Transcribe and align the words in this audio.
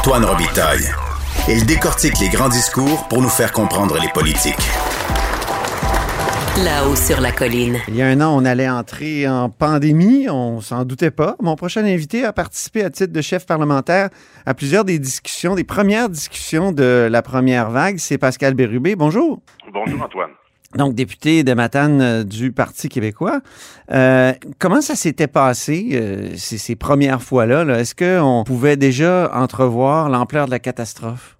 Antoine 0.00 0.24
Robitaille. 0.24 0.88
Il 1.46 1.66
décortique 1.66 2.18
les 2.20 2.30
grands 2.30 2.48
discours 2.48 3.06
pour 3.08 3.20
nous 3.20 3.28
faire 3.28 3.52
comprendre 3.52 3.98
les 4.00 4.08
politiques. 4.08 4.56
Là-haut 6.64 6.96
sur 6.96 7.20
la 7.20 7.32
colline. 7.32 7.76
Il 7.86 7.96
y 7.96 8.00
a 8.00 8.06
un 8.06 8.18
an, 8.22 8.34
on 8.34 8.46
allait 8.46 8.70
entrer 8.70 9.28
en 9.28 9.50
pandémie, 9.50 10.26
on 10.30 10.62
s'en 10.62 10.86
doutait 10.86 11.10
pas. 11.10 11.36
Mon 11.42 11.54
prochain 11.54 11.84
invité 11.84 12.24
a 12.24 12.32
participé 12.32 12.82
à 12.82 12.88
titre 12.88 13.12
de 13.12 13.20
chef 13.20 13.44
parlementaire 13.44 14.08
à 14.46 14.54
plusieurs 14.54 14.86
des 14.86 14.98
discussions, 14.98 15.54
des 15.54 15.64
premières 15.64 16.08
discussions 16.08 16.72
de 16.72 17.06
la 17.10 17.20
première 17.20 17.68
vague. 17.68 17.98
C'est 17.98 18.16
Pascal 18.16 18.54
Bérubé. 18.54 18.96
Bonjour. 18.96 19.42
Bonjour 19.70 20.02
Antoine. 20.02 20.30
Donc, 20.78 20.94
député 20.94 21.42
de 21.42 21.52
Matane 21.52 22.00
euh, 22.00 22.24
du 22.24 22.52
Parti 22.52 22.88
québécois. 22.88 23.40
Euh, 23.90 24.30
comment 24.60 24.80
ça 24.80 24.94
s'était 24.94 25.26
passé 25.26 25.88
euh, 25.94 26.36
ces, 26.36 26.58
ces, 26.58 26.76
premières 26.76 27.22
fois-là? 27.22 27.64
-là, 27.64 27.80
Est-ce 27.80 27.96
qu'on 27.96 28.44
pouvait 28.44 28.76
déjà 28.76 29.30
entrevoir 29.34 30.08
l'ampleur 30.08 30.46
de 30.46 30.52
la 30.52 30.60
catastrophe? 30.60 31.36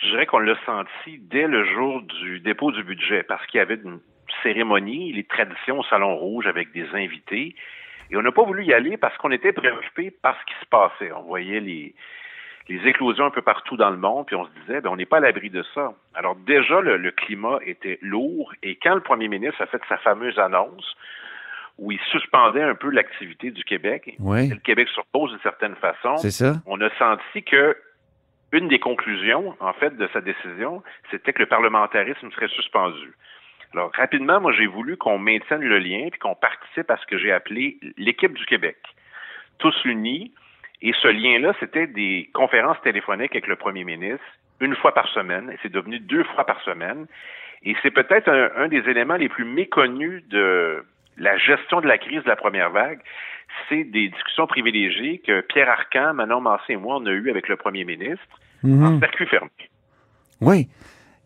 Je 0.00 0.10
dirais 0.10 0.26
qu'on 0.26 0.38
l'a 0.38 0.54
senti 0.64 1.18
dès 1.18 1.48
le 1.48 1.64
jour 1.74 2.00
du 2.02 2.38
dépôt 2.40 2.70
du 2.70 2.84
budget 2.84 3.24
parce 3.24 3.44
qu'il 3.46 3.58
y 3.58 3.60
avait 3.60 3.80
une 3.84 3.98
cérémonie, 4.44 5.12
les 5.12 5.24
traditions 5.24 5.80
au 5.80 5.84
Salon 5.84 6.16
Rouge 6.16 6.46
avec 6.46 6.72
des 6.72 6.86
invités. 6.94 7.56
Et 8.10 8.16
on 8.16 8.22
n'a 8.22 8.32
pas 8.32 8.44
voulu 8.44 8.64
y 8.64 8.72
aller 8.72 8.96
parce 8.96 9.16
qu'on 9.18 9.32
était 9.32 9.52
préoccupé 9.52 10.12
par 10.12 10.36
ce 10.40 10.44
qui 10.46 10.58
se 10.60 10.66
passait. 10.66 11.12
On 11.12 11.22
voyait 11.22 11.60
les, 11.60 11.94
les 12.70 12.88
éclosions 12.88 13.26
un 13.26 13.30
peu 13.30 13.42
partout 13.42 13.76
dans 13.76 13.90
le 13.90 13.96
monde, 13.96 14.26
puis 14.26 14.36
on 14.36 14.46
se 14.46 14.50
disait, 14.60 14.80
ben, 14.80 14.90
on 14.90 14.96
n'est 14.96 15.04
pas 15.04 15.16
à 15.16 15.20
l'abri 15.20 15.50
de 15.50 15.64
ça. 15.74 15.92
Alors 16.14 16.36
déjà, 16.36 16.80
le, 16.80 16.96
le, 16.96 17.10
climat 17.10 17.58
était 17.66 17.98
lourd, 18.00 18.54
et 18.62 18.76
quand 18.76 18.94
le 18.94 19.00
premier 19.00 19.26
ministre 19.26 19.60
a 19.60 19.66
fait 19.66 19.82
sa 19.88 19.96
fameuse 19.98 20.38
annonce, 20.38 20.96
où 21.78 21.90
il 21.90 21.98
suspendait 22.12 22.62
un 22.62 22.76
peu 22.76 22.90
l'activité 22.90 23.50
du 23.50 23.64
Québec, 23.64 24.14
le 24.20 24.60
Québec 24.60 24.88
se 24.94 25.00
repose 25.00 25.30
d'une 25.30 25.40
certaine 25.40 25.74
façon, 25.76 26.16
ça. 26.18 26.54
on 26.66 26.80
a 26.80 26.90
senti 26.96 27.42
que 27.42 27.76
une 28.52 28.68
des 28.68 28.78
conclusions, 28.78 29.56
en 29.60 29.72
fait, 29.72 29.96
de 29.96 30.08
sa 30.12 30.20
décision, 30.20 30.82
c'était 31.10 31.32
que 31.32 31.38
le 31.40 31.46
parlementarisme 31.46 32.30
serait 32.32 32.48
suspendu. 32.48 33.14
Alors, 33.72 33.92
rapidement, 33.94 34.40
moi, 34.40 34.52
j'ai 34.52 34.66
voulu 34.66 34.96
qu'on 34.96 35.18
maintienne 35.18 35.62
le 35.62 35.78
lien 35.78 36.08
puis 36.10 36.18
qu'on 36.18 36.34
participe 36.34 36.90
à 36.90 36.96
ce 36.96 37.06
que 37.06 37.16
j'ai 37.16 37.32
appelé 37.32 37.78
l'équipe 37.96 38.34
du 38.34 38.44
Québec. 38.46 38.76
Tous 39.58 39.74
unis. 39.84 40.32
Et 40.82 40.92
ce 41.00 41.08
lien-là, 41.08 41.52
c'était 41.60 41.86
des 41.86 42.30
conférences 42.32 42.80
téléphoniques 42.82 43.32
avec 43.32 43.46
le 43.46 43.56
premier 43.56 43.84
ministre, 43.84 44.24
une 44.60 44.74
fois 44.76 44.94
par 44.94 45.08
semaine. 45.08 45.50
Et 45.50 45.58
c'est 45.62 45.72
devenu 45.72 45.98
deux 45.98 46.24
fois 46.24 46.44
par 46.44 46.60
semaine. 46.62 47.06
Et 47.62 47.76
c'est 47.82 47.90
peut-être 47.90 48.28
un, 48.28 48.64
un, 48.64 48.68
des 48.68 48.88
éléments 48.88 49.16
les 49.16 49.28
plus 49.28 49.44
méconnus 49.44 50.22
de 50.28 50.84
la 51.18 51.36
gestion 51.36 51.80
de 51.82 51.86
la 51.86 51.98
crise 51.98 52.22
de 52.22 52.28
la 52.28 52.36
première 52.36 52.70
vague. 52.70 53.00
C'est 53.68 53.84
des 53.84 54.08
discussions 54.08 54.46
privilégiées 54.46 55.18
que 55.18 55.42
Pierre 55.42 55.68
Arcan, 55.68 56.14
Manon 56.14 56.40
Massé 56.40 56.72
et 56.74 56.76
moi, 56.76 56.96
on 56.96 57.06
a 57.06 57.10
eues 57.10 57.30
avec 57.30 57.48
le 57.48 57.56
premier 57.56 57.84
ministre 57.84 58.24
Mhm. 58.62 58.84
en 58.84 58.98
circuit 59.00 59.26
fermé. 59.26 59.50
Oui. 60.40 60.68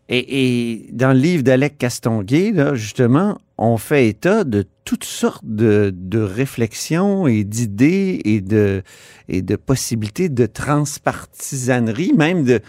Et, 0.07 0.73
et, 0.73 0.89
dans 0.91 1.13
le 1.13 1.19
livre 1.19 1.43
d'Alec 1.43 1.77
Castonguay, 1.77 2.51
là, 2.51 2.75
justement, 2.75 3.39
on 3.57 3.77
fait 3.77 4.07
état 4.07 4.43
de 4.43 4.65
toutes 4.83 5.03
sortes 5.03 5.45
de, 5.45 5.91
de 5.95 6.19
réflexions 6.19 7.25
et 7.25 7.43
d'idées 7.43 8.21
et 8.23 8.41
de, 8.41 8.83
et 9.29 9.41
de 9.41 9.55
possibilités 9.55 10.29
de 10.29 10.45
transpartisanerie, 10.45 12.13
même 12.15 12.43
de 12.43 12.61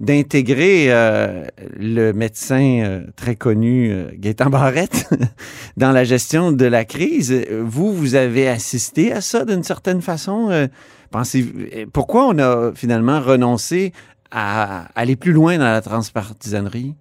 d'intégrer 0.00 0.86
euh, 0.88 1.44
le 1.76 2.12
médecin 2.12 2.82
euh, 2.84 3.00
très 3.16 3.34
connu 3.34 3.90
euh, 3.90 4.10
Gaétan 4.14 4.48
Barrette 4.48 5.08
dans 5.76 5.90
la 5.90 6.04
gestion 6.04 6.52
de 6.52 6.64
la 6.64 6.84
crise. 6.84 7.34
Vous, 7.50 7.92
vous 7.92 8.14
avez 8.14 8.48
assisté 8.48 9.12
à 9.12 9.20
ça 9.20 9.44
d'une 9.44 9.64
certaine 9.64 10.00
façon. 10.00 10.50
Euh, 10.50 10.68
pensez 11.10 11.44
pourquoi 11.92 12.28
on 12.28 12.38
a 12.38 12.72
finalement 12.74 13.20
renoncé 13.20 13.92
à 14.30 14.86
aller 14.94 15.16
plus 15.16 15.32
loin 15.32 15.58
dans 15.58 15.70
la 15.70 15.80
transpartisanerie? 15.80 16.94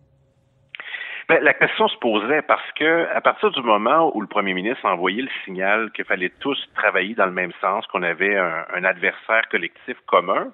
Ben, 1.30 1.44
la 1.44 1.54
question 1.54 1.90
se 1.90 1.98
posait 1.98 2.42
parce 2.42 2.72
que 2.80 3.06
à 3.14 3.20
partir 3.20 3.52
du 3.52 3.62
moment 3.62 4.16
où 4.16 4.22
le 4.22 4.28
premier 4.28 4.54
ministre 4.54 4.86
a 4.86 4.94
envoyé 4.94 5.22
le 5.22 5.30
signal 5.44 5.92
qu'il 5.92 6.06
fallait 6.06 6.32
tous 6.40 6.58
travailler 6.74 7.16
dans 7.16 7.26
le 7.26 7.34
même 7.34 7.52
sens, 7.60 7.86
qu'on 7.88 8.02
avait 8.04 8.38
un, 8.38 8.84
adversaire 8.86 9.48
collectif 9.52 9.98
commun, 10.06 10.48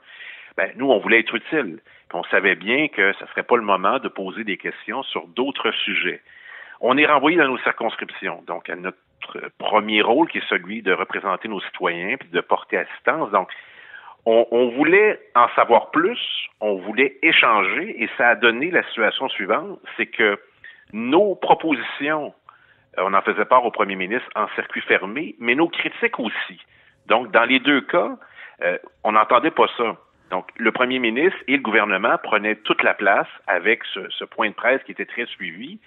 ben, 0.57 0.71
nous, 0.75 0.89
on 0.89 0.97
voulait 0.99 1.19
être 1.19 1.35
utile. 1.35 1.79
On 2.11 2.23
savait 2.25 2.55
bien 2.55 2.87
que 2.87 3.13
ce 3.13 3.23
ne 3.23 3.29
serait 3.29 3.43
pas 3.43 3.55
le 3.55 3.63
moment 3.63 3.99
de 3.99 4.07
poser 4.07 4.43
des 4.43 4.57
questions 4.57 5.01
sur 5.03 5.27
d'autres 5.27 5.71
sujets. 5.71 6.21
On 6.79 6.97
est 6.97 7.05
renvoyé 7.05 7.37
dans 7.37 7.47
nos 7.47 7.57
circonscriptions, 7.59 8.43
donc 8.45 8.69
à 8.69 8.75
notre 8.75 8.97
premier 9.57 10.01
rôle 10.01 10.27
qui 10.27 10.39
est 10.39 10.49
celui 10.49 10.81
de 10.81 10.91
représenter 10.91 11.47
nos 11.47 11.61
citoyens 11.61 12.17
puis 12.17 12.29
de 12.29 12.41
porter 12.41 12.77
assistance. 12.77 13.31
Donc, 13.31 13.49
on, 14.25 14.69
voulait 14.69 15.19
en 15.35 15.47
savoir 15.55 15.91
plus, 15.91 16.19
on 16.61 16.75
voulait 16.75 17.17
échanger 17.21 18.01
et 18.01 18.09
ça 18.17 18.29
a 18.29 18.35
donné 18.35 18.71
la 18.71 18.83
situation 18.83 19.27
suivante, 19.29 19.79
c'est 19.97 20.05
que 20.05 20.39
nos 20.93 21.35
propositions, 21.35 22.33
on 22.97 23.13
en 23.13 23.21
faisait 23.21 23.45
part 23.45 23.65
au 23.65 23.71
premier 23.71 23.95
ministre 23.95 24.29
en 24.35 24.47
circuit 24.55 24.81
fermé, 24.81 25.35
mais 25.39 25.55
nos 25.55 25.67
critiques 25.67 26.19
aussi. 26.19 26.59
Donc, 27.07 27.31
dans 27.31 27.43
les 27.43 27.59
deux 27.59 27.81
cas, 27.81 28.17
euh, 28.61 28.77
on 29.03 29.11
n'entendait 29.11 29.51
pas 29.51 29.67
ça. 29.75 29.97
Donc, 30.31 30.47
le 30.55 30.71
premier 30.71 30.99
ministre 30.99 31.37
et 31.47 31.57
le 31.57 31.61
gouvernement 31.61 32.17
prenaient 32.23 32.55
toute 32.55 32.81
la 32.81 32.93
place 32.93 33.27
avec 33.47 33.83
ce, 33.93 34.09
ce 34.09 34.23
point 34.23 34.49
de 34.49 34.55
presse 34.55 34.81
qui 34.83 34.93
était 34.93 35.05
très 35.05 35.25
suivi 35.25 35.79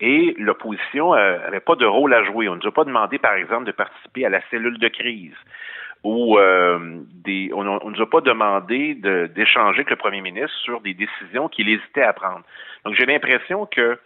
et 0.00 0.34
l'opposition 0.38 1.14
n'avait 1.14 1.56
euh, 1.56 1.60
pas 1.60 1.74
de 1.74 1.86
rôle 1.86 2.12
à 2.12 2.22
jouer. 2.24 2.48
On 2.48 2.56
ne 2.56 2.60
nous 2.60 2.68
a 2.68 2.72
pas 2.72 2.84
demandé, 2.84 3.18
par 3.18 3.34
exemple, 3.34 3.64
de 3.64 3.72
participer 3.72 4.26
à 4.26 4.28
la 4.28 4.40
cellule 4.50 4.78
de 4.78 4.88
crise 4.88 5.34
ou 6.04 6.38
euh, 6.38 6.78
on 7.52 7.64
ne 7.64 7.90
nous 7.90 8.02
a 8.02 8.10
pas 8.10 8.20
demandé 8.20 8.94
d'échanger 9.34 9.80
avec 9.80 9.90
le 9.90 9.96
premier 9.96 10.20
ministre 10.20 10.56
sur 10.64 10.80
des 10.80 10.94
décisions 10.94 11.48
qu'il 11.48 11.68
hésitait 11.68 12.02
à 12.02 12.12
prendre. 12.12 12.42
Donc, 12.84 12.94
j'ai 12.94 13.06
l'impression 13.06 13.66
que 13.66 13.98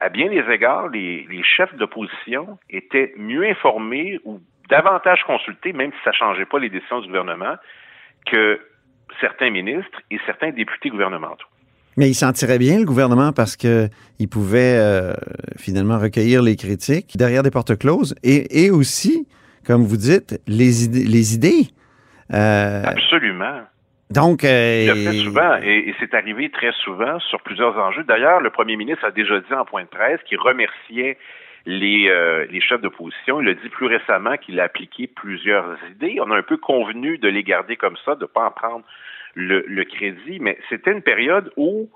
à 0.00 0.08
bien 0.08 0.30
des 0.30 0.42
égards, 0.50 0.88
les, 0.88 1.26
chefs 1.42 1.74
d'opposition 1.76 2.58
étaient 2.70 3.12
mieux 3.18 3.46
informés 3.46 4.18
ou 4.24 4.40
davantage 4.70 5.22
consultés, 5.26 5.72
même 5.72 5.90
si 5.90 5.98
ça 6.04 6.10
ne 6.10 6.14
changeait 6.14 6.46
pas 6.46 6.58
les 6.58 6.70
décisions 6.70 7.00
du 7.00 7.08
gouvernement, 7.08 7.56
que 8.26 8.60
certains 9.20 9.50
ministres 9.50 10.00
et 10.10 10.18
certains 10.24 10.50
députés 10.50 10.88
gouvernementaux. 10.88 11.46
Mais 11.96 12.08
il 12.08 12.14
s'en 12.14 12.32
tirait 12.32 12.58
bien, 12.58 12.78
le 12.78 12.86
gouvernement, 12.86 13.32
parce 13.32 13.56
qu'il 13.56 13.90
pouvait 14.30 14.76
euh, 14.78 15.12
finalement 15.58 15.98
recueillir 15.98 16.40
les 16.40 16.56
critiques 16.56 17.16
derrière 17.18 17.42
des 17.42 17.50
portes 17.50 17.76
closes 17.76 18.14
et 18.22 18.70
aussi, 18.70 19.26
comme 19.66 19.84
vous 19.84 19.96
dites, 19.96 20.40
les 20.46 20.84
idées. 20.84 21.04
Les 21.04 21.34
idées. 21.34 21.68
Euh, 22.32 22.82
Absolument. 22.84 23.60
Donc, 24.10 24.42
euh, 24.42 24.86
il 24.86 24.88
le 24.88 25.10
fait 25.10 25.18
souvent 25.18 25.56
et, 25.62 25.88
et 25.88 25.94
c'est 26.00 26.14
arrivé 26.14 26.50
très 26.50 26.72
souvent 26.84 27.20
sur 27.20 27.40
plusieurs 27.42 27.76
enjeux. 27.78 28.02
D'ailleurs, 28.02 28.40
le 28.40 28.50
premier 28.50 28.76
ministre 28.76 29.04
a 29.04 29.12
déjà 29.12 29.38
dit 29.38 29.54
en 29.54 29.64
point 29.64 29.82
de 29.82 29.88
presse 29.88 30.20
qu'il 30.26 30.38
remerciait 30.38 31.16
les, 31.66 32.08
euh, 32.08 32.46
les 32.50 32.60
chefs 32.60 32.80
d'opposition. 32.80 33.40
Il 33.40 33.48
a 33.48 33.54
dit 33.54 33.68
plus 33.68 33.86
récemment 33.86 34.36
qu'il 34.36 34.58
a 34.58 34.64
appliqué 34.64 35.06
plusieurs 35.06 35.76
idées. 35.92 36.18
On 36.20 36.30
a 36.32 36.36
un 36.36 36.42
peu 36.42 36.56
convenu 36.56 37.18
de 37.18 37.28
les 37.28 37.44
garder 37.44 37.76
comme 37.76 37.96
ça, 38.04 38.16
de 38.16 38.22
ne 38.22 38.26
pas 38.26 38.46
en 38.46 38.50
prendre 38.50 38.84
le, 39.34 39.64
le 39.68 39.84
crédit, 39.84 40.38
mais 40.40 40.58
c'était 40.68 40.92
une 40.92 41.02
période 41.02 41.52
où 41.56 41.88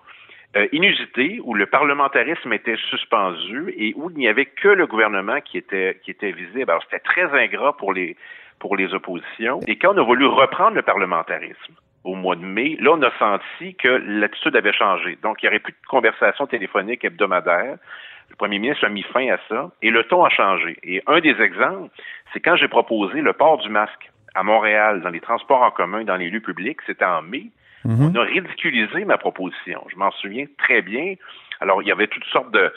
euh, 0.56 0.68
inusitée, 0.72 1.40
où 1.42 1.54
le 1.54 1.66
parlementarisme 1.66 2.52
était 2.52 2.76
suspendu 2.90 3.74
et 3.76 3.92
où 3.96 4.10
il 4.10 4.16
n'y 4.16 4.28
avait 4.28 4.46
que 4.46 4.68
le 4.68 4.86
gouvernement 4.86 5.40
qui 5.40 5.58
était 5.58 5.98
qui 6.04 6.10
était 6.10 6.32
visible. 6.32 6.70
Alors 6.70 6.82
c'était 6.84 7.00
très 7.00 7.24
ingrat 7.24 7.76
pour 7.76 7.92
les 7.92 8.16
pour 8.60 8.76
les 8.76 8.94
oppositions. 8.94 9.60
Et 9.66 9.76
quand 9.76 9.94
on 9.94 9.98
a 9.98 10.04
voulu 10.04 10.26
reprendre 10.26 10.76
le 10.76 10.82
parlementarisme 10.82 11.74
au 12.04 12.14
mois 12.14 12.36
de 12.36 12.44
mai, 12.44 12.76
là 12.80 12.92
on 12.92 13.02
a 13.02 13.10
senti 13.18 13.74
que 13.74 13.88
l'attitude 13.88 14.54
avait 14.56 14.72
changé. 14.72 15.18
Donc 15.22 15.42
il 15.42 15.46
n'y 15.46 15.48
aurait 15.48 15.58
plus 15.58 15.72
de 15.72 15.86
conversations 15.88 16.46
téléphoniques 16.46 17.04
hebdomadaires. 17.04 17.76
Le 18.30 18.36
premier 18.36 18.58
ministre 18.58 18.84
a 18.84 18.88
mis 18.88 19.02
fin 19.02 19.28
à 19.28 19.38
ça 19.48 19.70
et 19.82 19.90
le 19.90 20.04
ton 20.04 20.24
a 20.24 20.30
changé. 20.30 20.76
Et 20.82 21.02
un 21.06 21.20
des 21.20 21.40
exemples, 21.40 21.90
c'est 22.32 22.40
quand 22.40 22.56
j'ai 22.56 22.68
proposé 22.68 23.20
le 23.20 23.32
port 23.32 23.58
du 23.58 23.68
masque 23.68 24.10
à 24.34 24.42
Montréal, 24.42 25.00
dans 25.02 25.10
les 25.10 25.20
transports 25.20 25.62
en 25.62 25.70
commun, 25.70 26.04
dans 26.04 26.16
les 26.16 26.30
lieux 26.30 26.40
publics, 26.40 26.78
c'était 26.86 27.04
en 27.04 27.22
mai. 27.22 27.46
-hmm. 27.84 28.10
On 28.10 28.20
a 28.20 28.22
ridiculisé 28.22 29.04
ma 29.04 29.18
proposition. 29.18 29.84
Je 29.90 29.96
m'en 29.96 30.10
souviens 30.12 30.46
très 30.58 30.82
bien. 30.82 31.14
Alors, 31.60 31.82
il 31.82 31.88
y 31.88 31.92
avait 31.92 32.08
toutes 32.08 32.24
sortes 32.26 32.50
de, 32.50 32.72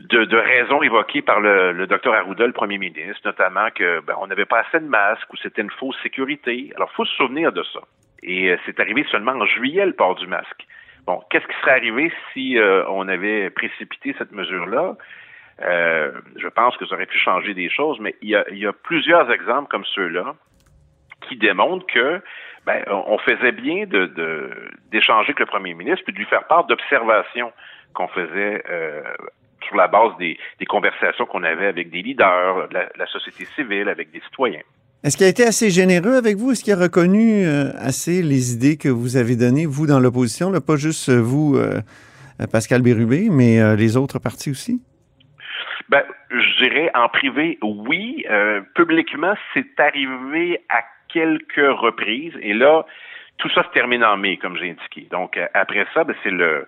de, 0.00 0.24
de 0.24 0.36
raisons 0.36 0.82
évoquées 0.82 1.22
par 1.22 1.40
le, 1.40 1.72
le 1.72 1.86
docteur 1.86 2.14
Arruda, 2.14 2.46
le 2.46 2.52
premier 2.52 2.78
ministre, 2.78 3.22
notamment 3.24 3.68
que 3.74 4.00
ben, 4.00 4.14
on 4.20 4.26
n'avait 4.26 4.46
pas 4.46 4.60
assez 4.60 4.80
de 4.80 4.88
masques 4.88 5.32
ou 5.32 5.36
c'était 5.36 5.62
une 5.62 5.70
fausse 5.70 5.96
sécurité. 6.02 6.72
Alors, 6.76 6.90
faut 6.92 7.04
se 7.04 7.14
souvenir 7.16 7.52
de 7.52 7.62
ça. 7.72 7.80
Et 8.22 8.50
euh, 8.50 8.56
c'est 8.64 8.80
arrivé 8.80 9.04
seulement 9.10 9.32
en 9.32 9.46
juillet, 9.46 9.86
le 9.86 9.92
port 9.92 10.14
du 10.16 10.26
masque. 10.26 10.66
Bon, 11.06 11.22
qu'est-ce 11.30 11.46
qui 11.46 11.58
serait 11.60 11.76
arrivé 11.80 12.12
si 12.32 12.58
euh, 12.58 12.84
on 12.88 13.06
avait 13.08 13.50
précipité 13.50 14.14
cette 14.18 14.32
mesure-là? 14.32 14.96
Euh, 15.62 16.10
je 16.36 16.48
pense 16.48 16.76
que 16.76 16.84
ça 16.86 16.96
aurait 16.96 17.06
pu 17.06 17.18
changer 17.18 17.54
des 17.54 17.70
choses, 17.70 17.98
mais 18.00 18.14
il 18.20 18.30
y 18.30 18.36
a, 18.36 18.44
il 18.50 18.58
y 18.58 18.66
a 18.66 18.72
plusieurs 18.72 19.30
exemples 19.30 19.68
comme 19.68 19.84
ceux-là 19.84 20.34
qui 21.28 21.36
démontrent 21.36 21.86
que 21.86 22.22
ben, 22.66 22.82
on 22.88 23.18
faisait 23.18 23.52
bien 23.52 23.86
de, 23.86 24.10
d'échanger 24.90 25.28
avec 25.28 25.38
le 25.38 25.46
premier 25.46 25.74
ministre 25.74 26.02
puis 26.04 26.12
de 26.12 26.18
lui 26.18 26.26
faire 26.26 26.46
part 26.48 26.66
d'observations 26.66 27.52
qu'on 27.94 28.08
faisait 28.08 28.62
euh, 28.68 29.02
sur 29.66 29.76
la 29.76 29.88
base 29.88 30.16
des, 30.18 30.38
des 30.58 30.66
conversations 30.66 31.26
qu'on 31.26 31.44
avait 31.44 31.66
avec 31.66 31.90
des 31.90 32.02
leaders, 32.02 32.68
la, 32.72 32.88
la, 32.96 33.06
société 33.06 33.46
civile, 33.54 33.88
avec 33.88 34.10
des 34.10 34.20
citoyens. 34.20 34.62
Est-ce 35.02 35.16
qu'il 35.16 35.26
a 35.26 35.30
été 35.30 35.44
assez 35.44 35.70
généreux 35.70 36.14
avec 36.14 36.36
vous? 36.36 36.52
Est-ce 36.52 36.64
qu'il 36.64 36.72
a 36.72 36.76
reconnu 36.76 37.44
euh, 37.44 37.70
assez 37.78 38.22
les 38.22 38.54
idées 38.54 38.76
que 38.76 38.88
vous 38.88 39.16
avez 39.16 39.36
données, 39.36 39.66
vous, 39.66 39.86
dans 39.86 40.00
l'opposition? 40.00 40.52
Pas 40.60 40.76
juste 40.76 41.08
euh, 41.08 41.20
vous, 41.20 41.56
euh, 41.56 41.80
Pascal 42.50 42.82
Bérubé, 42.82 43.28
mais 43.30 43.76
les 43.76 43.96
autres 43.96 44.18
partis 44.18 44.50
aussi? 44.50 44.82
Ben, 45.88 46.02
je 46.30 46.64
dirais 46.64 46.90
en 46.94 47.08
privé, 47.08 47.58
oui. 47.62 48.24
publiquement, 48.74 49.34
c'est 49.54 49.78
arrivé 49.78 50.60
à 50.68 50.82
quelques 51.16 51.80
reprises. 51.80 52.34
Et 52.42 52.52
là, 52.52 52.84
tout 53.38 53.48
ça 53.50 53.62
se 53.62 53.68
termine 53.70 54.04
en 54.04 54.18
mai, 54.18 54.36
comme 54.36 54.56
j'ai 54.58 54.70
indiqué. 54.70 55.06
Donc, 55.10 55.38
après 55.54 55.86
ça, 55.94 56.04
ben, 56.04 56.14
c'est 56.22 56.30
le 56.30 56.66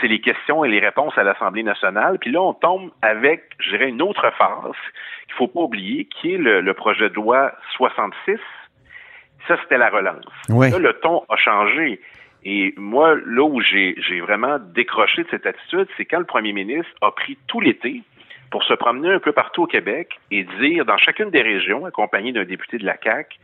c'est 0.00 0.08
les 0.08 0.20
questions 0.20 0.64
et 0.64 0.68
les 0.68 0.80
réponses 0.80 1.16
à 1.16 1.22
l'Assemblée 1.22 1.62
nationale. 1.62 2.18
Puis 2.18 2.30
là, 2.30 2.40
on 2.40 2.54
tombe 2.54 2.90
avec, 3.02 3.42
je 3.58 3.70
dirais, 3.70 3.88
une 3.88 4.02
autre 4.02 4.30
phase 4.38 4.80
qu'il 5.26 5.34
faut 5.34 5.48
pas 5.48 5.60
oublier, 5.60 6.06
qui 6.06 6.34
est 6.34 6.38
le, 6.38 6.74
projet 6.74 7.10
de 7.10 7.14
loi 7.14 7.52
66. 7.76 8.38
Ça, 9.48 9.56
c'était 9.62 9.78
la 9.78 9.90
relance. 9.90 10.24
Là, 10.48 10.78
le 10.78 10.92
ton 10.94 11.24
a 11.28 11.36
changé. 11.36 12.00
Et 12.44 12.72
moi, 12.76 13.16
là 13.26 13.42
où 13.42 13.60
j'ai 13.60 14.20
vraiment 14.20 14.58
décroché 14.58 15.24
de 15.24 15.28
cette 15.30 15.46
attitude, 15.46 15.88
c'est 15.96 16.04
quand 16.06 16.18
le 16.18 16.24
premier 16.24 16.52
ministre 16.52 16.92
a 17.02 17.10
pris 17.10 17.36
tout 17.46 17.60
l'été 17.60 18.02
pour 18.50 18.64
se 18.64 18.74
promener 18.74 19.12
un 19.12 19.20
peu 19.20 19.32
partout 19.32 19.62
au 19.62 19.66
Québec 19.66 20.18
et 20.30 20.44
dire 20.60 20.84
dans 20.84 20.98
chacune 20.98 21.30
des 21.30 21.42
régions, 21.42 21.86
accompagné 21.86 22.32
d'un 22.32 22.44
député 22.44 22.78
de 22.78 22.84
la 22.84 22.96
CAQ, 23.02 23.38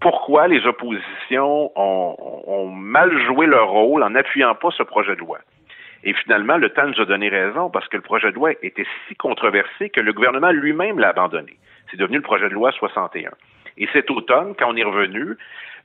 pourquoi 0.00 0.48
les 0.48 0.66
oppositions 0.66 1.72
ont, 1.74 2.16
ont, 2.46 2.68
mal 2.68 3.10
joué 3.26 3.46
leur 3.46 3.68
rôle 3.68 4.02
en 4.02 4.10
n'appuyant 4.10 4.54
pas 4.54 4.70
ce 4.70 4.82
projet 4.82 5.14
de 5.14 5.20
loi. 5.20 5.38
Et 6.04 6.12
finalement, 6.12 6.56
le 6.56 6.70
temps 6.70 6.86
nous 6.86 7.00
a 7.00 7.04
donné 7.04 7.28
raison 7.28 7.70
parce 7.70 7.88
que 7.88 7.96
le 7.96 8.02
projet 8.02 8.30
de 8.30 8.34
loi 8.34 8.52
était 8.62 8.86
si 9.08 9.16
controversé 9.16 9.90
que 9.90 10.00
le 10.00 10.12
gouvernement 10.12 10.50
lui-même 10.50 10.98
l'a 10.98 11.08
abandonné. 11.08 11.56
C'est 11.90 11.96
devenu 11.96 12.16
le 12.16 12.22
projet 12.22 12.48
de 12.48 12.54
loi 12.54 12.72
61. 12.72 13.30
Et 13.78 13.88
cet 13.92 14.10
automne, 14.10 14.54
quand 14.58 14.70
on 14.70 14.76
est 14.76 14.84
revenu, 14.84 15.36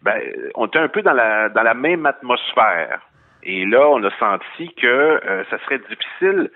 ben, 0.02 0.20
on 0.56 0.68
était 0.68 0.80
un 0.80 0.88
peu 0.88 1.02
dans 1.02 1.14
la, 1.14 1.50
dans 1.50 1.64
la 1.64 1.74
même 1.74 2.06
atmosphère. 2.06 3.02
Et 3.44 3.66
là, 3.66 3.88
on 3.90 4.04
a 4.04 4.12
senti 4.18 4.74
que 4.76 4.88
euh, 4.88 5.44
ça 5.50 5.58
serait 5.60 5.80
difficile 5.80 6.52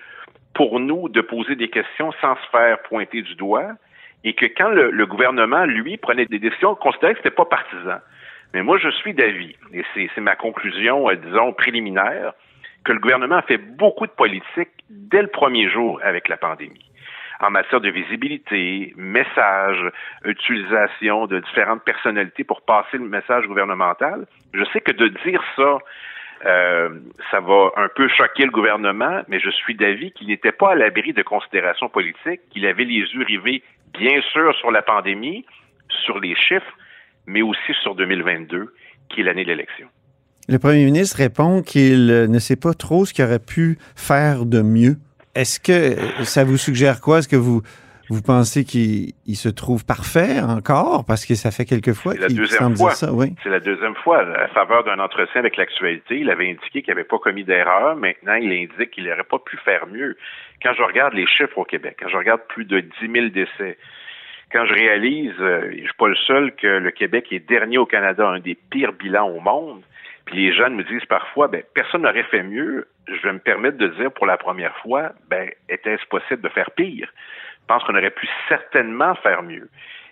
pour 0.55 0.79
nous 0.79 1.09
de 1.09 1.21
poser 1.21 1.55
des 1.55 1.69
questions 1.69 2.11
sans 2.21 2.35
se 2.35 2.49
faire 2.49 2.81
pointer 2.83 3.21
du 3.21 3.35
doigt 3.35 3.73
et 4.23 4.33
que 4.33 4.45
quand 4.45 4.69
le, 4.69 4.89
le 4.89 5.05
gouvernement, 5.05 5.65
lui, 5.65 5.97
prenait 5.97 6.25
des 6.25 6.39
décisions, 6.39 6.71
on 6.71 6.75
considérait 6.75 7.13
que 7.13 7.19
c'était 7.19 7.35
pas 7.35 7.45
partisan. 7.45 7.99
Mais 8.53 8.63
moi, 8.63 8.79
je 8.79 8.89
suis 8.89 9.13
d'avis, 9.13 9.55
et 9.73 9.83
c'est 9.93 10.21
ma 10.21 10.35
conclusion, 10.35 11.09
euh, 11.09 11.15
disons, 11.15 11.53
préliminaire, 11.53 12.33
que 12.83 12.93
le 12.93 12.99
gouvernement 12.99 13.35
a 13.35 13.41
fait 13.41 13.57
beaucoup 13.57 14.07
de 14.07 14.11
politique 14.11 14.69
dès 14.89 15.21
le 15.21 15.27
premier 15.27 15.69
jour 15.69 15.99
avec 16.03 16.27
la 16.29 16.37
pandémie 16.37 16.85
en 17.39 17.51
matière 17.51 17.81
de 17.81 17.89
visibilité, 17.89 18.93
message, 18.95 19.91
utilisation 20.23 21.27
de 21.27 21.39
différentes 21.39 21.83
personnalités 21.83 22.43
pour 22.43 22.61
passer 22.61 22.97
le 22.97 23.07
message 23.07 23.45
gouvernemental. 23.45 24.25
Je 24.53 24.63
sais 24.71 24.81
que 24.81 24.91
de 24.91 25.07
dire 25.25 25.43
ça, 25.55 25.79
euh, 26.45 26.89
ça 27.31 27.39
va 27.39 27.71
un 27.77 27.87
peu 27.95 28.07
choquer 28.09 28.45
le 28.45 28.51
gouvernement, 28.51 29.21
mais 29.27 29.39
je 29.39 29.49
suis 29.49 29.75
d'avis 29.75 30.11
qu'il 30.11 30.27
n'était 30.27 30.51
pas 30.51 30.71
à 30.71 30.75
l'abri 30.75 31.13
de 31.13 31.23
considérations 31.23 31.89
politiques, 31.89 32.41
qu'il 32.51 32.65
avait 32.65 32.83
les 32.83 32.99
yeux 32.99 33.23
rivés, 33.23 33.63
bien 33.97 34.21
sûr, 34.33 34.53
sur 34.55 34.71
la 34.71 34.81
pandémie, 34.81 35.45
sur 36.03 36.19
les 36.19 36.35
chiffres, 36.35 36.77
mais 37.25 37.41
aussi 37.41 37.73
sur 37.81 37.95
2022, 37.95 38.73
qui 39.09 39.21
est 39.21 39.23
l'année 39.23 39.43
de 39.43 39.49
l'élection. 39.49 39.87
Le 40.47 40.59
premier 40.59 40.85
ministre 40.85 41.17
répond 41.17 41.63
qu'il 41.63 42.05
ne 42.07 42.39
sait 42.39 42.55
pas 42.55 42.73
trop 42.73 43.05
ce 43.05 43.13
qu'il 43.13 43.25
aurait 43.25 43.39
pu 43.39 43.79
faire 43.95 44.45
de 44.45 44.61
mieux. 44.61 44.97
Est-ce 45.33 45.59
que 45.59 46.23
ça 46.23 46.43
vous 46.43 46.57
suggère 46.57 47.01
quoi? 47.01 47.19
Est-ce 47.19 47.27
que 47.27 47.35
vous, 47.35 47.61
vous 48.09 48.21
pensez 48.21 48.63
qu'il 48.65 49.35
se 49.35 49.49
trouve 49.49 49.85
parfait 49.85 50.39
encore? 50.41 51.05
Parce 51.05 51.25
que 51.25 51.35
ça 51.35 51.51
fait 51.51 51.65
quelques 51.65 51.93
fois 51.93 52.15
qu'il 52.15 52.47
semble 52.47 52.75
dire 52.75 52.91
ça, 52.91 53.11
oui. 53.11 53.35
C'est 53.43 53.49
la 53.49 53.59
deuxième 53.59 53.95
fois. 53.95 54.19
À 54.19 54.47
faveur 54.49 54.83
d'un 54.83 54.99
entretien 54.99 55.39
avec 55.39 55.57
l'actualité, 55.57 56.19
il 56.19 56.29
avait 56.29 56.49
indiqué 56.49 56.81
qu'il 56.81 56.93
n'avait 56.93 57.03
pas 57.03 57.17
commis 57.17 57.43
d'erreur. 57.43 57.95
Maintenant, 57.95 58.35
il 58.35 58.51
indique 58.51 58.91
qu'il 58.91 59.05
n'aurait 59.05 59.23
pas 59.23 59.39
pu 59.39 59.57
faire 59.57 59.87
mieux. 59.87 60.17
Quand 60.61 60.73
je 60.73 60.83
regarde 60.83 61.13
les 61.13 61.27
chiffres 61.27 61.57
au 61.57 61.65
Québec, 61.65 61.97
quand 61.99 62.09
je 62.09 62.17
regarde 62.17 62.41
plus 62.47 62.65
de 62.65 62.79
10 62.79 62.89
000 63.11 63.27
décès, 63.29 63.77
quand 64.51 64.65
je 64.65 64.73
réalise, 64.73 65.33
euh, 65.39 65.71
je 65.71 65.83
suis 65.83 65.97
pas 65.97 66.07
le 66.07 66.15
seul, 66.15 66.55
que 66.55 66.67
le 66.67 66.91
Québec 66.91 67.27
est 67.31 67.39
dernier 67.39 67.77
au 67.77 67.85
Canada, 67.85 68.27
un 68.27 68.39
des 68.39 68.55
pires 68.55 68.93
bilans 68.93 69.27
au 69.29 69.39
monde, 69.39 69.81
puis 70.25 70.37
les 70.37 70.55
jeunes 70.55 70.75
me 70.75 70.83
disent 70.83 71.05
parfois, 71.05 71.47
ben, 71.47 71.63
personne 71.73 72.01
n'aurait 72.01 72.23
fait 72.23 72.43
mieux. 72.43 72.87
Je 73.07 73.21
vais 73.21 73.33
me 73.33 73.39
permettre 73.39 73.77
de 73.77 73.87
dire 73.87 74.11
pour 74.11 74.25
la 74.25 74.37
première 74.37 74.75
fois, 74.77 75.11
ben, 75.29 75.49
était-ce 75.69 76.05
possible 76.07 76.41
de 76.41 76.49
faire 76.49 76.71
pire? 76.71 77.11
Je 77.65 77.73
pense 77.73 77.83
qu'on 77.83 77.95
aurait 77.95 78.11
pu 78.11 78.27
certainement 78.47 79.15
faire 79.15 79.41
mieux. 79.41 79.67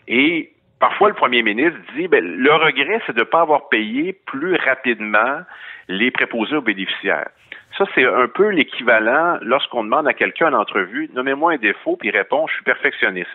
Et 0.08 0.52
parfois, 0.80 1.10
le 1.10 1.14
premier 1.14 1.44
ministre 1.44 1.78
dit, 1.96 2.08
ben, 2.08 2.26
le 2.26 2.52
regret, 2.52 3.00
c'est 3.06 3.14
de 3.14 3.20
ne 3.20 3.26
pas 3.26 3.42
avoir 3.42 3.70
payé 3.70 4.14
plus 4.26 4.56
rapidement 4.56 5.42
les 5.88 6.10
préposés 6.10 6.56
aux 6.56 6.62
bénéficiaires. 6.62 7.30
Ça, 7.78 7.86
c'est 7.94 8.06
un 8.06 8.28
peu 8.28 8.50
l'équivalent 8.50 9.38
lorsqu'on 9.42 9.84
demande 9.84 10.08
à 10.08 10.14
quelqu'un 10.14 10.52
en 10.52 10.60
entrevue, 10.60 11.10
nommez-moi 11.14 11.54
un 11.54 11.58
défaut, 11.58 11.96
puis 11.96 12.10
il 12.10 12.18
répond, 12.18 12.48
je 12.48 12.56
suis 12.56 12.64
perfectionniste. 12.64 13.30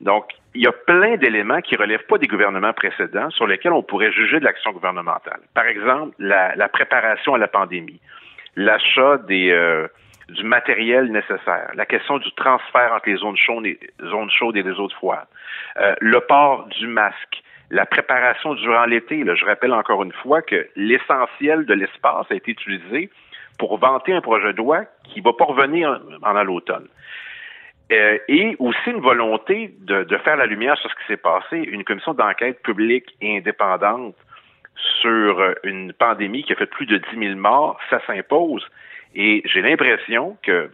Donc, 0.00 0.30
il 0.54 0.62
y 0.62 0.66
a 0.68 0.72
plein 0.72 1.16
d'éléments 1.16 1.60
qui 1.60 1.74
relèvent 1.74 2.06
pas 2.06 2.18
des 2.18 2.28
gouvernements 2.28 2.72
précédents 2.72 3.30
sur 3.30 3.46
lesquels 3.46 3.72
on 3.72 3.82
pourrait 3.82 4.12
juger 4.12 4.38
de 4.38 4.44
l'action 4.44 4.70
gouvernementale. 4.70 5.40
Par 5.52 5.66
exemple, 5.66 6.14
la, 6.18 6.68
préparation 6.68 7.34
à 7.34 7.38
la 7.38 7.48
pandémie, 7.48 8.00
l'achat 8.54 9.18
des 9.18 9.50
euh, 9.50 9.88
du 10.28 10.42
matériel 10.42 11.10
nécessaire, 11.12 11.70
la 11.74 11.86
question 11.86 12.18
du 12.18 12.30
transfert 12.32 12.92
entre 12.92 13.08
les 13.08 13.16
zones 13.16 13.36
chaudes 13.36 13.66
et, 13.66 13.78
zones 14.02 14.30
les 14.54 14.80
autres 14.80 14.96
froides, 14.96 15.26
euh, 15.78 15.94
le 16.00 16.20
port 16.20 16.66
du 16.66 16.86
masque, 16.86 17.42
la 17.70 17.86
préparation 17.86 18.54
durant 18.54 18.86
l'été. 18.86 19.24
Je 19.24 19.44
rappelle 19.44 19.72
encore 19.72 20.02
une 20.02 20.12
fois 20.12 20.42
que 20.42 20.68
l'essentiel 20.76 21.64
de 21.66 21.74
l'espace 21.74 22.26
a 22.30 22.34
été 22.34 22.52
utilisé 22.52 23.10
pour 23.58 23.78
vanter 23.78 24.12
un 24.12 24.20
projet 24.20 24.52
de 24.52 24.58
loi 24.58 24.84
qui 25.04 25.20
va 25.20 25.32
pas 25.32 25.44
revenir 25.44 26.00
pendant 26.20 26.42
l'automne. 26.42 26.88
Euh, 27.92 28.18
et 28.26 28.56
aussi 28.58 28.90
une 28.90 29.00
volonté 29.00 29.72
de, 29.78 30.02
de, 30.02 30.16
faire 30.18 30.36
la 30.36 30.46
lumière 30.46 30.76
sur 30.76 30.90
ce 30.90 30.94
qui 30.96 31.06
s'est 31.06 31.16
passé, 31.16 31.56
une 31.56 31.84
commission 31.84 32.14
d'enquête 32.14 32.60
publique 32.62 33.14
et 33.20 33.36
indépendante 33.36 34.16
sur 35.00 35.54
une 35.62 35.92
pandémie 35.92 36.42
qui 36.42 36.52
a 36.52 36.56
fait 36.56 36.66
plus 36.66 36.86
de 36.86 36.98
10 36.98 37.28
000 37.28 37.38
morts, 37.38 37.78
ça 37.88 38.00
s'impose. 38.06 38.66
Et 39.16 39.42
j'ai 39.46 39.62
l'impression 39.62 40.36
que 40.42 40.70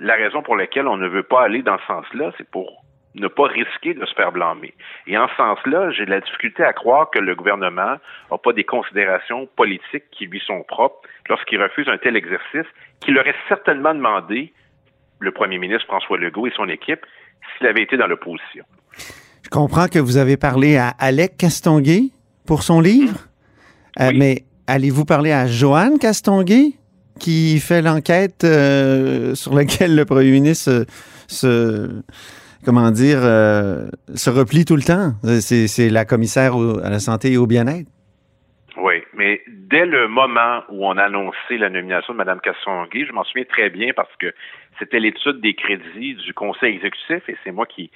la 0.00 0.14
raison 0.14 0.42
pour 0.42 0.56
laquelle 0.56 0.88
on 0.88 0.96
ne 0.96 1.06
veut 1.06 1.22
pas 1.22 1.44
aller 1.44 1.62
dans 1.62 1.78
ce 1.78 1.86
sens-là, 1.86 2.32
c'est 2.38 2.48
pour 2.50 2.82
ne 3.14 3.28
pas 3.28 3.44
risquer 3.44 3.92
de 3.92 4.04
se 4.06 4.14
faire 4.14 4.32
blâmer. 4.32 4.72
Et 5.06 5.18
en 5.18 5.28
ce 5.28 5.34
sens-là, 5.36 5.90
j'ai 5.90 6.06
de 6.06 6.10
la 6.10 6.20
difficulté 6.20 6.62
à 6.62 6.72
croire 6.72 7.10
que 7.10 7.18
le 7.18 7.34
gouvernement 7.34 7.96
n'a 8.30 8.38
pas 8.38 8.54
des 8.54 8.64
considérations 8.64 9.46
politiques 9.54 10.04
qui 10.10 10.24
lui 10.24 10.40
sont 10.46 10.62
propres 10.62 11.00
lorsqu'il 11.28 11.62
refuse 11.62 11.86
un 11.88 11.98
tel 11.98 12.16
exercice 12.16 12.66
qu'il 13.00 13.18
aurait 13.18 13.34
certainement 13.48 13.94
demandé 13.94 14.54
le 15.18 15.30
premier 15.30 15.58
ministre 15.58 15.86
François 15.86 16.16
Legault 16.16 16.46
et 16.46 16.52
son 16.56 16.70
équipe 16.70 17.04
s'il 17.58 17.66
avait 17.66 17.82
été 17.82 17.98
dans 17.98 18.06
l'opposition. 18.06 18.64
Je 19.44 19.50
comprends 19.50 19.88
que 19.88 19.98
vous 19.98 20.16
avez 20.16 20.38
parlé 20.38 20.78
à 20.78 20.88
Alec 20.98 21.36
Castonguay 21.36 22.04
pour 22.46 22.62
son 22.62 22.80
livre, 22.80 23.18
euh, 24.00 24.10
mais 24.16 24.44
allez-vous 24.66 25.04
parler 25.04 25.32
à 25.32 25.46
Joanne 25.46 25.98
Castonguay? 25.98 26.72
Qui 27.22 27.60
fait 27.60 27.82
l'enquête 27.82 28.42
euh, 28.44 29.34
sur 29.34 29.54
laquelle 29.54 29.94
le 29.94 30.04
premier 30.04 30.32
ministre 30.32 30.84
se, 31.28 32.02
comment 32.64 32.90
dire, 32.90 33.20
euh, 33.22 33.86
se 34.14 34.28
replie 34.28 34.64
tout 34.64 34.76
le 34.76 34.82
temps? 34.82 35.12
C'est 35.40 35.88
la 35.88 36.04
commissaire 36.04 36.54
à 36.84 36.90
la 36.90 36.98
santé 36.98 37.32
et 37.32 37.36
au 37.36 37.46
bien-être. 37.46 37.86
Oui, 38.76 39.02
mais 39.14 39.40
dès 39.46 39.86
le 39.86 40.08
moment 40.08 40.62
où 40.70 40.86
on 40.86 40.96
a 40.96 41.04
annoncé 41.04 41.58
la 41.58 41.68
nomination 41.68 42.14
de 42.14 42.18
Mme 42.18 42.40
Castonguay, 42.40 43.06
je 43.06 43.12
m'en 43.12 43.22
souviens 43.24 43.44
très 43.44 43.70
bien 43.70 43.92
parce 43.94 44.14
que 44.18 44.34
c'était 44.78 44.98
l'étude 44.98 45.40
des 45.40 45.54
crédits 45.54 46.14
du 46.14 46.34
Conseil 46.34 46.76
exécutif 46.76 47.28
et 47.28 47.36
c'est 47.44 47.52
moi 47.52 47.66
qui 47.66 47.90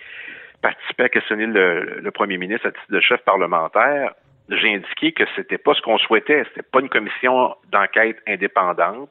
participais 0.62 1.04
à 1.04 1.09
questionner 1.09 1.47
le, 1.47 2.11
premier 2.12 2.38
ministre 2.38 2.68
à 2.68 2.71
titre 2.73 2.90
de 2.90 3.00
chef 3.00 3.21
parlementaire. 3.25 4.12
J'ai 4.49 4.75
indiqué 4.75 5.12
que 5.12 5.25
c'était 5.35 5.59
pas 5.59 5.75
ce 5.75 5.83
qu'on 5.83 5.99
souhaitait, 5.99 6.45
c'était 6.49 6.62
pas 6.62 6.81
une 6.81 6.88
commission 6.88 7.57
d'enquête 7.73 8.19
indépendante 8.29 9.11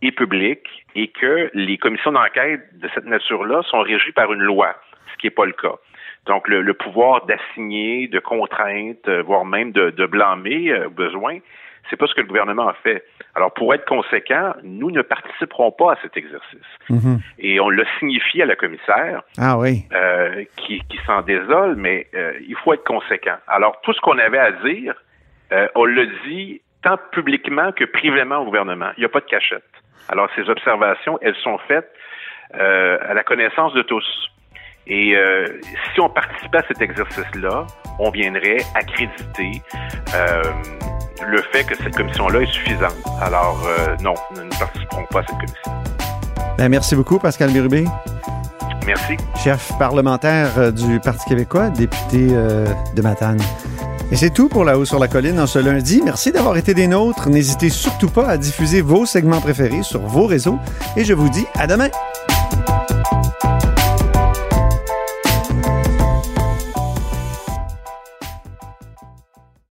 et 0.00 0.12
publique 0.12 0.66
et 0.94 1.08
que 1.08 1.50
les 1.54 1.78
commissions 1.78 2.12
d'enquête 2.12 2.60
de 2.78 2.88
cette 2.94 3.04
nature-là 3.04 3.62
sont 3.62 3.80
régies 3.80 4.12
par 4.12 4.32
une 4.32 4.42
loi, 4.42 4.74
ce 5.12 5.18
qui 5.18 5.26
n'est 5.26 5.30
pas 5.30 5.46
le 5.46 5.52
cas. 5.52 5.76
Donc, 6.26 6.48
le, 6.48 6.74
pouvoir 6.74 7.26
d'assigner, 7.26 8.06
de 8.06 8.20
contrainte, 8.20 9.08
euh, 9.08 9.22
voire 9.22 9.44
même 9.44 9.72
de, 9.72 10.06
blâmer 10.06 10.70
euh, 10.70 10.88
besoin, 10.88 11.38
c'est 11.90 11.96
pas 11.96 12.06
ce 12.06 12.14
que 12.14 12.20
le 12.20 12.26
gouvernement 12.26 12.68
a 12.68 12.74
fait. 12.74 13.04
Alors, 13.34 13.52
pour 13.52 13.72
être 13.74 13.84
conséquent, 13.84 14.54
nous 14.62 14.90
ne 14.90 15.02
participerons 15.02 15.72
pas 15.72 15.92
à 15.92 15.96
cet 16.02 16.16
exercice. 16.16 16.60
Mhm. 16.88 17.20
Et 17.38 17.60
on 17.60 17.70
l'a 17.70 17.84
signifié 17.98 18.42
à 18.42 18.46
la 18.46 18.56
commissaire, 18.56 19.22
ah 19.38 19.58
oui. 19.58 19.84
Euh, 19.92 20.44
qui, 20.56 20.82
s'en 21.06 21.22
désole, 21.22 21.76
mais 21.76 22.06
euh, 22.14 22.32
il 22.46 22.56
faut 22.56 22.72
être 22.72 22.84
conséquent. 22.84 23.36
Alors, 23.48 23.80
tout 23.82 23.92
ce 23.92 24.00
qu'on 24.00 24.18
avait 24.18 24.38
à 24.38 24.52
dire, 24.52 24.94
euh, 25.52 25.66
on 25.74 25.84
le 25.84 26.06
dit 26.26 26.60
tant 26.82 26.98
publiquement 27.12 27.72
que 27.72 27.84
privément 27.84 28.38
au 28.38 28.44
gouvernement. 28.44 28.90
Il 28.96 29.00
n'y 29.00 29.06
a 29.06 29.08
pas 29.08 29.20
de 29.20 29.26
cachette. 29.26 29.64
Alors, 30.08 30.28
ces 30.34 30.48
observations, 30.48 31.18
elles 31.22 31.36
sont 31.36 31.58
faites 31.68 31.90
à 32.54 33.14
la 33.14 33.24
connaissance 33.24 33.72
de 33.72 33.80
tous. 33.80 34.04
Et 34.86 35.16
euh, 35.16 35.46
si 35.94 36.00
on 36.00 36.08
participait 36.08 36.58
à 36.58 36.66
cet 36.66 36.82
exercice-là, 36.82 37.66
on 37.98 38.10
viendrait 38.10 38.58
accréditer 38.74 39.62
euh, 40.14 40.42
le 41.26 41.42
fait 41.52 41.64
que 41.64 41.76
cette 41.76 41.96
commission-là 41.96 42.40
est 42.40 42.52
suffisante. 42.52 42.96
Alors, 43.20 43.62
euh, 43.66 43.96
non, 44.02 44.14
nous 44.36 44.44
ne 44.44 44.50
participerons 44.50 45.04
pas 45.10 45.20
à 45.20 45.22
cette 45.22 45.36
commission. 45.36 45.72
Ben, 46.58 46.68
merci 46.68 46.94
beaucoup, 46.94 47.18
Pascal 47.18 47.50
Bérubé. 47.52 47.84
Merci. 48.86 49.16
Chef 49.42 49.72
parlementaire 49.78 50.72
du 50.72 50.98
Parti 51.00 51.24
québécois, 51.28 51.70
député 51.70 52.26
de 52.26 53.02
Matane. 53.02 53.40
Et 54.12 54.16
c'est 54.16 54.28
tout 54.28 54.50
pour 54.50 54.66
La 54.66 54.76
Haut 54.76 54.84
sur 54.84 54.98
la 54.98 55.08
Colline 55.08 55.40
en 55.40 55.46
ce 55.46 55.58
lundi. 55.58 56.02
Merci 56.04 56.32
d'avoir 56.32 56.58
été 56.58 56.74
des 56.74 56.86
nôtres. 56.86 57.30
N'hésitez 57.30 57.70
surtout 57.70 58.10
pas 58.10 58.28
à 58.28 58.36
diffuser 58.36 58.82
vos 58.82 59.06
segments 59.06 59.40
préférés 59.40 59.82
sur 59.82 60.00
vos 60.00 60.26
réseaux. 60.26 60.58
Et 60.98 61.04
je 61.04 61.14
vous 61.14 61.30
dis 61.30 61.46
à 61.58 61.66
demain. 61.66 61.88